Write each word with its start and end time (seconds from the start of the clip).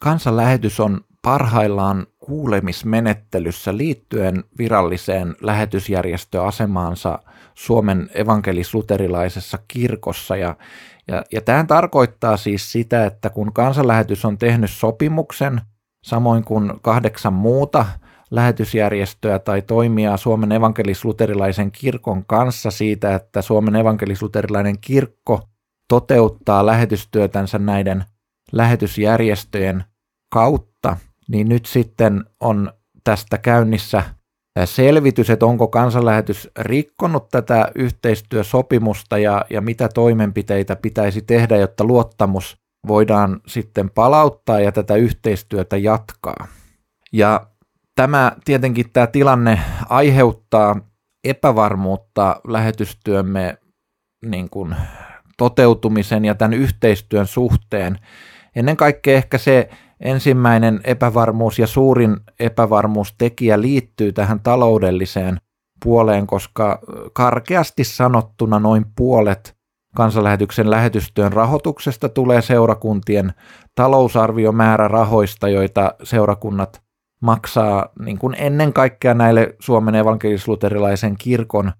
kansanlähetys 0.00 0.80
on 0.80 1.00
parhaillaan 1.22 2.06
kuulemismenettelyssä 2.18 3.76
liittyen 3.76 4.44
viralliseen 4.58 5.34
lähetysjärjestöasemaansa 5.40 7.18
Suomen 7.54 8.10
evankelis-luterilaisessa 8.14 9.58
kirkossa. 9.68 10.36
Ja, 10.36 10.56
ja, 11.08 11.24
ja 11.32 11.40
tämä 11.40 11.64
tarkoittaa 11.64 12.36
siis 12.36 12.72
sitä, 12.72 13.06
että 13.06 13.30
kun 13.30 13.52
kansanlähetys 13.52 14.24
on 14.24 14.38
tehnyt 14.38 14.70
sopimuksen, 14.70 15.60
samoin 16.04 16.44
kuin 16.44 16.72
kahdeksan 16.82 17.32
muuta 17.32 17.86
lähetysjärjestöä 18.30 19.38
tai 19.38 19.62
toimia 19.62 20.16
Suomen 20.16 20.52
evankelis-luterilaisen 20.52 21.70
kirkon 21.72 22.24
kanssa 22.26 22.70
siitä, 22.70 23.14
että 23.14 23.42
Suomen 23.42 23.76
evankelis-luterilainen 23.76 24.78
kirkko 24.80 25.40
toteuttaa 25.88 26.66
lähetystyötänsä 26.66 27.58
näiden 27.58 28.04
lähetysjärjestöjen 28.52 29.84
kautta, 30.30 30.96
niin 31.28 31.48
nyt 31.48 31.66
sitten 31.66 32.24
on 32.40 32.72
tästä 33.04 33.38
käynnissä 33.38 34.02
selvitys, 34.64 35.30
että 35.30 35.46
onko 35.46 35.68
kansanlähetys 35.68 36.50
rikkonut 36.58 37.28
tätä 37.28 37.68
yhteistyösopimusta 37.74 39.18
ja, 39.18 39.44
ja 39.50 39.60
mitä 39.60 39.88
toimenpiteitä 39.88 40.76
pitäisi 40.76 41.22
tehdä, 41.22 41.56
jotta 41.56 41.84
luottamus 41.84 42.56
voidaan 42.88 43.40
sitten 43.46 43.90
palauttaa 43.90 44.60
ja 44.60 44.72
tätä 44.72 44.94
yhteistyötä 44.94 45.76
jatkaa. 45.76 46.46
Ja 47.12 47.46
tämä 47.94 48.32
tietenkin 48.44 48.90
tämä 48.92 49.06
tilanne 49.06 49.60
aiheuttaa 49.88 50.76
epävarmuutta 51.24 52.40
lähetystyömme 52.46 53.58
niin 54.24 54.50
kuin 54.50 54.76
toteutumisen 55.36 56.24
ja 56.24 56.34
tämän 56.34 56.52
yhteistyön 56.52 57.26
suhteen. 57.26 57.98
Ennen 58.56 58.76
kaikkea 58.76 59.16
ehkä 59.16 59.38
se 59.38 59.70
ensimmäinen 60.00 60.80
epävarmuus 60.84 61.58
ja 61.58 61.66
suurin 61.66 62.16
epävarmuustekijä 62.40 63.60
liittyy 63.60 64.12
tähän 64.12 64.40
taloudelliseen 64.40 65.38
puoleen, 65.84 66.26
koska 66.26 66.78
karkeasti 67.12 67.84
sanottuna 67.84 68.58
noin 68.58 68.84
puolet 68.96 69.60
kansanlähetyksen 69.96 70.70
lähetystyön 70.70 71.32
rahoituksesta 71.32 72.08
tulee 72.08 72.42
seurakuntien 72.42 73.32
talousarviomäärärahoista, 73.74 75.48
joita 75.48 75.94
seurakunnat 76.02 76.82
maksaa 77.22 77.88
niin 78.04 78.18
kuin 78.18 78.36
ennen 78.38 78.72
kaikkea 78.72 79.14
näille 79.14 79.54
Suomen 79.60 79.94
evankelis-luterilaisen 79.94 81.16
kirkon 81.18 81.72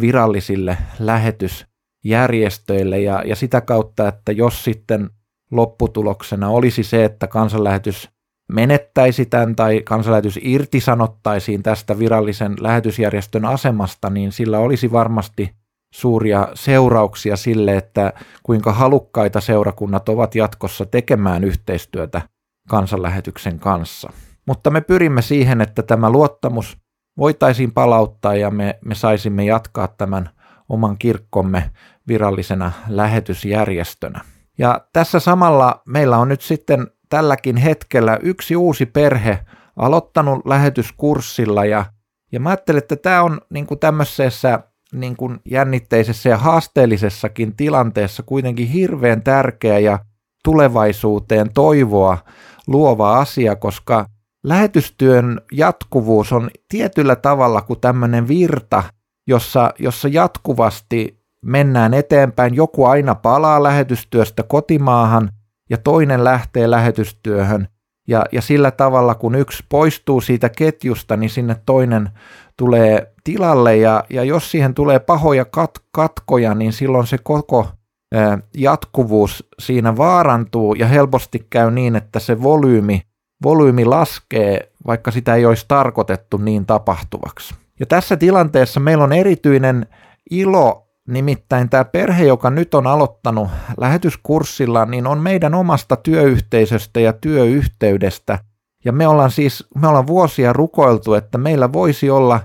virallisille 0.00 0.78
lähetysjärjestöille. 0.98 3.00
Ja, 3.00 3.22
ja 3.26 3.36
sitä 3.36 3.60
kautta, 3.60 4.08
että 4.08 4.32
jos 4.32 4.64
sitten 4.64 5.10
lopputuloksena 5.50 6.48
olisi 6.48 6.82
se, 6.82 7.04
että 7.04 7.26
kansanlähetys 7.26 8.10
menettäisi 8.52 9.26
tämän 9.26 9.56
tai 9.56 9.82
kansanlähetys 9.82 10.38
irtisanottaisiin 10.42 11.62
tästä 11.62 11.98
virallisen 11.98 12.56
lähetysjärjestön 12.60 13.44
asemasta, 13.44 14.10
niin 14.10 14.32
sillä 14.32 14.58
olisi 14.58 14.92
varmasti 14.92 15.54
suuria 15.94 16.48
seurauksia 16.54 17.36
sille, 17.36 17.76
että 17.76 18.12
kuinka 18.42 18.72
halukkaita 18.72 19.40
seurakunnat 19.40 20.08
ovat 20.08 20.34
jatkossa 20.34 20.86
tekemään 20.86 21.44
yhteistyötä 21.44 22.22
kansanlähetyksen 22.68 23.58
kanssa. 23.58 24.12
Mutta 24.46 24.70
me 24.70 24.80
pyrimme 24.80 25.22
siihen, 25.22 25.60
että 25.60 25.82
tämä 25.82 26.10
luottamus 26.10 26.78
voitaisiin 27.18 27.72
palauttaa 27.72 28.34
ja 28.34 28.50
me, 28.50 28.78
me 28.84 28.94
saisimme 28.94 29.44
jatkaa 29.44 29.88
tämän 29.88 30.30
oman 30.68 30.98
kirkkomme 30.98 31.70
virallisena 32.08 32.72
lähetysjärjestönä. 32.88 34.20
Ja 34.58 34.80
tässä 34.92 35.20
samalla 35.20 35.82
meillä 35.86 36.16
on 36.16 36.28
nyt 36.28 36.40
sitten 36.40 36.86
tälläkin 37.08 37.56
hetkellä 37.56 38.18
yksi 38.22 38.56
uusi 38.56 38.86
perhe 38.86 39.38
aloittanut 39.76 40.46
lähetyskurssilla 40.46 41.64
ja, 41.64 41.84
ja 42.32 42.40
mä 42.40 42.48
ajattelen, 42.48 42.78
että 42.78 42.96
tämä 42.96 43.22
on 43.22 43.40
niin 43.50 43.66
kuin 43.66 43.80
tämmöisessä 43.80 44.60
niin 44.92 45.16
kuin 45.16 45.40
jännitteisessä 45.44 46.28
ja 46.28 46.36
haasteellisessakin 46.36 47.56
tilanteessa 47.56 48.22
kuitenkin 48.22 48.68
hirveän 48.68 49.22
tärkeä 49.22 49.78
ja 49.78 49.98
tulevaisuuteen 50.44 51.52
toivoa 51.52 52.18
luova 52.66 53.18
asia, 53.18 53.56
koska 53.56 54.06
lähetystyön 54.44 55.40
jatkuvuus 55.52 56.32
on 56.32 56.50
tietyllä 56.68 57.16
tavalla 57.16 57.62
kuin 57.62 57.80
tämmöinen 57.80 58.28
virta, 58.28 58.82
jossa, 59.26 59.74
jossa 59.78 60.08
jatkuvasti 60.08 61.25
mennään 61.46 61.94
eteenpäin. 61.94 62.54
Joku 62.54 62.84
aina 62.84 63.14
palaa 63.14 63.62
lähetystyöstä 63.62 64.42
kotimaahan 64.42 65.30
ja 65.70 65.78
toinen 65.78 66.24
lähtee 66.24 66.70
lähetystyöhön. 66.70 67.68
Ja, 68.08 68.24
ja 68.32 68.42
sillä 68.42 68.70
tavalla, 68.70 69.14
kun 69.14 69.34
yksi 69.34 69.64
poistuu 69.68 70.20
siitä 70.20 70.48
ketjusta, 70.48 71.16
niin 71.16 71.30
sinne 71.30 71.56
toinen 71.66 72.08
tulee 72.56 73.12
tilalle. 73.24 73.76
Ja, 73.76 74.04
ja 74.10 74.24
jos 74.24 74.50
siihen 74.50 74.74
tulee 74.74 74.98
pahoja 74.98 75.44
kat, 75.44 75.70
katkoja, 75.90 76.54
niin 76.54 76.72
silloin 76.72 77.06
se 77.06 77.18
koko 77.18 77.68
ää, 78.14 78.38
jatkuvuus 78.56 79.48
siinä 79.58 79.96
vaarantuu 79.96 80.74
ja 80.74 80.86
helposti 80.86 81.46
käy 81.50 81.70
niin, 81.70 81.96
että 81.96 82.20
se 82.20 82.42
volyymi, 82.42 83.02
volyymi 83.42 83.84
laskee, 83.84 84.72
vaikka 84.86 85.10
sitä 85.10 85.34
ei 85.34 85.46
olisi 85.46 85.64
tarkoitettu 85.68 86.36
niin 86.36 86.66
tapahtuvaksi. 86.66 87.54
Ja 87.80 87.86
tässä 87.86 88.16
tilanteessa 88.16 88.80
meillä 88.80 89.04
on 89.04 89.12
erityinen 89.12 89.86
ilo 90.30 90.85
Nimittäin 91.06 91.68
tämä 91.68 91.84
perhe, 91.84 92.24
joka 92.24 92.50
nyt 92.50 92.74
on 92.74 92.86
aloittanut 92.86 93.48
lähetyskurssilla, 93.80 94.84
niin 94.84 95.06
on 95.06 95.18
meidän 95.18 95.54
omasta 95.54 95.96
työyhteisöstä 95.96 97.00
ja 97.00 97.12
työyhteydestä. 97.12 98.38
Ja 98.84 98.92
me 98.92 99.08
ollaan 99.08 99.30
siis, 99.30 99.66
me 99.74 99.88
ollaan 99.88 100.06
vuosia 100.06 100.52
rukoiltu, 100.52 101.14
että 101.14 101.38
meillä 101.38 101.72
voisi 101.72 102.10
olla 102.10 102.40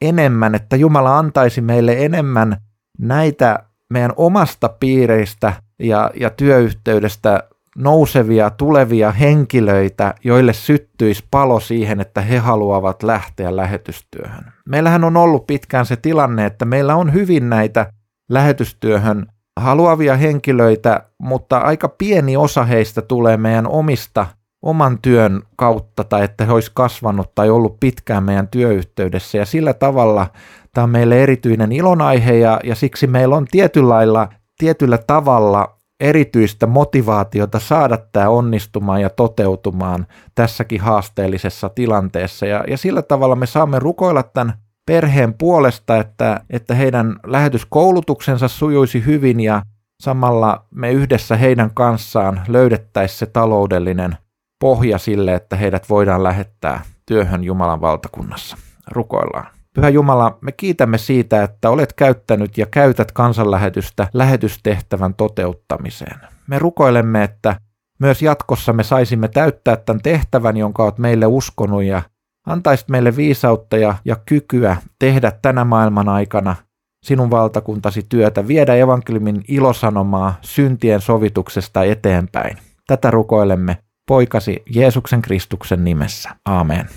enemmän, 0.00 0.54
että 0.54 0.76
Jumala 0.76 1.18
antaisi 1.18 1.60
meille 1.60 2.04
enemmän 2.04 2.56
näitä 2.98 3.58
meidän 3.92 4.12
omasta 4.16 4.68
piireistä 4.68 5.52
ja, 5.78 6.10
ja 6.14 6.30
työyhteydestä 6.30 7.42
nousevia, 7.76 8.50
tulevia 8.50 9.12
henkilöitä, 9.12 10.14
joille 10.24 10.52
syttyisi 10.52 11.24
palo 11.30 11.60
siihen, 11.60 12.00
että 12.00 12.20
he 12.20 12.38
haluavat 12.38 13.02
lähteä 13.02 13.56
lähetystyöhön. 13.56 14.52
Meillähän 14.68 15.04
on 15.04 15.16
ollut 15.16 15.46
pitkään 15.46 15.86
se 15.86 15.96
tilanne, 15.96 16.46
että 16.46 16.64
meillä 16.64 16.94
on 16.94 17.12
hyvin 17.12 17.50
näitä 17.50 17.92
lähetystyöhön 18.28 19.26
haluavia 19.60 20.16
henkilöitä, 20.16 21.02
mutta 21.18 21.58
aika 21.58 21.88
pieni 21.88 22.36
osa 22.36 22.64
heistä 22.64 23.02
tulee 23.02 23.36
meidän 23.36 23.66
omista 23.66 24.26
oman 24.62 24.98
työn 25.02 25.42
kautta 25.56 26.04
tai 26.04 26.24
että 26.24 26.44
he 26.44 26.52
olisi 26.52 26.70
kasvanut 26.74 27.34
tai 27.34 27.50
ollut 27.50 27.80
pitkään 27.80 28.22
meidän 28.22 28.48
työyhteydessä. 28.48 29.38
Ja 29.38 29.46
sillä 29.46 29.74
tavalla 29.74 30.26
tämä 30.74 30.82
on 30.82 30.90
meille 30.90 31.22
erityinen 31.22 31.72
ilonaihe 31.72 32.34
ja, 32.34 32.60
ja 32.64 32.74
siksi 32.74 33.06
meillä 33.06 33.36
on 33.36 33.46
tietyllä, 33.50 34.28
tietyllä 34.58 34.98
tavalla 34.98 35.76
erityistä 36.00 36.66
motivaatiota 36.66 37.58
saada 37.58 37.98
tämä 38.12 38.28
onnistumaan 38.28 39.00
ja 39.00 39.10
toteutumaan 39.10 40.06
tässäkin 40.34 40.80
haasteellisessa 40.80 41.68
tilanteessa. 41.68 42.46
Ja, 42.46 42.64
ja 42.68 42.76
sillä 42.76 43.02
tavalla 43.02 43.36
me 43.36 43.46
saamme 43.46 43.78
rukoilla 43.78 44.22
tämän 44.22 44.52
perheen 44.86 45.34
puolesta, 45.34 45.96
että, 45.96 46.40
että 46.50 46.74
heidän 46.74 47.16
lähetyskoulutuksensa 47.26 48.48
sujuisi 48.48 49.04
hyvin 49.06 49.40
ja 49.40 49.62
samalla 50.02 50.64
me 50.70 50.92
yhdessä 50.92 51.36
heidän 51.36 51.70
kanssaan 51.74 52.40
löydettäisiin 52.48 53.18
se 53.18 53.26
taloudellinen 53.26 54.16
pohja 54.60 54.98
sille, 54.98 55.34
että 55.34 55.56
heidät 55.56 55.90
voidaan 55.90 56.22
lähettää 56.22 56.82
työhön 57.06 57.44
Jumalan 57.44 57.80
valtakunnassa. 57.80 58.56
Rukoillaan. 58.90 59.46
Pyhä 59.74 59.88
Jumala, 59.88 60.38
me 60.40 60.52
kiitämme 60.52 60.98
siitä, 60.98 61.42
että 61.42 61.70
olet 61.70 61.92
käyttänyt 61.92 62.58
ja 62.58 62.66
käytät 62.66 63.12
kansanlähetystä 63.12 64.08
lähetystehtävän 64.12 65.14
toteuttamiseen. 65.14 66.20
Me 66.46 66.58
rukoilemme, 66.58 67.22
että 67.24 67.56
myös 67.98 68.22
jatkossa 68.22 68.72
me 68.72 68.82
saisimme 68.82 69.28
täyttää 69.28 69.76
tämän 69.76 70.02
tehtävän, 70.02 70.56
jonka 70.56 70.84
olet 70.84 70.98
meille 70.98 71.26
uskonut 71.26 71.82
ja 71.82 72.02
Antaisit 72.46 72.88
meille 72.88 73.16
viisautta 73.16 73.76
ja, 73.76 73.94
ja 74.04 74.16
kykyä 74.26 74.76
tehdä 74.98 75.32
tänä 75.42 75.64
maailman 75.64 76.08
aikana 76.08 76.56
sinun 77.04 77.30
valtakuntasi 77.30 78.06
työtä, 78.08 78.48
viedä 78.48 78.74
evankeliumin 78.74 79.44
ilosanomaa 79.48 80.34
syntien 80.40 81.00
sovituksesta 81.00 81.82
eteenpäin. 81.82 82.56
Tätä 82.86 83.10
rukoilemme 83.10 83.78
poikasi 84.08 84.62
Jeesuksen 84.74 85.22
Kristuksen 85.22 85.84
nimessä. 85.84 86.30
Amen. 86.44 86.88